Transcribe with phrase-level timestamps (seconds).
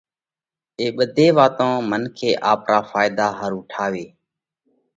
[0.79, 4.05] اي ٻڌي واتون منکي آپرا ڦائيڌا ۿارُو ٺاويھ۔